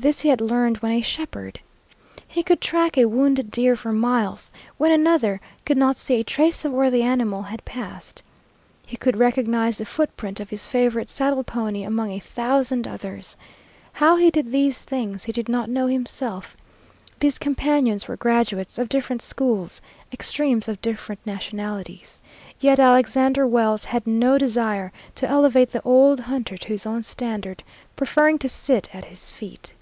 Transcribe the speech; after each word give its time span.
This 0.00 0.20
he 0.20 0.28
had 0.28 0.40
learned 0.40 0.76
when 0.76 0.92
a 0.92 1.00
shepherd. 1.00 1.58
He 2.28 2.44
could 2.44 2.60
track 2.60 2.96
a 2.96 3.06
wounded 3.06 3.50
deer 3.50 3.74
for 3.74 3.90
miles, 3.92 4.52
when 4.76 4.92
another 4.92 5.40
could 5.66 5.76
not 5.76 5.96
see 5.96 6.20
a 6.20 6.22
trace 6.22 6.64
of 6.64 6.70
where 6.70 6.88
the 6.88 7.02
animal 7.02 7.42
had 7.42 7.64
passed. 7.64 8.22
He 8.86 8.96
could 8.96 9.16
recognize 9.16 9.76
the 9.76 9.84
footprint 9.84 10.38
of 10.38 10.50
his 10.50 10.66
favorite 10.66 11.10
saddle 11.10 11.42
pony 11.42 11.82
among 11.82 12.12
a 12.12 12.20
thousand 12.20 12.86
others. 12.86 13.36
How 13.94 14.14
he 14.14 14.30
did 14.30 14.52
these 14.52 14.82
things 14.82 15.24
he 15.24 15.32
did 15.32 15.48
not 15.48 15.68
know 15.68 15.88
himself. 15.88 16.56
These 17.18 17.38
companions 17.40 18.06
were 18.06 18.16
graduates 18.16 18.78
of 18.78 18.88
different 18.88 19.20
schools, 19.20 19.80
extremes 20.12 20.68
of 20.68 20.80
different 20.80 21.22
nationalities. 21.26 22.22
Yet 22.60 22.78
Alexander 22.78 23.48
Wells 23.48 23.86
had 23.86 24.06
no 24.06 24.38
desire 24.38 24.92
to 25.16 25.26
elevate 25.26 25.72
the 25.72 25.82
old 25.82 26.20
hunter 26.20 26.56
to 26.56 26.68
his 26.68 26.86
own 26.86 27.02
standard, 27.02 27.64
preferring 27.96 28.38
to 28.38 28.48
sit 28.48 28.94
at 28.94 29.06
his 29.06 29.32
feet. 29.32 29.72